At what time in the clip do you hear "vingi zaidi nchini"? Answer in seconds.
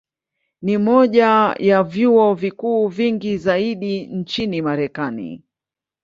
2.87-4.61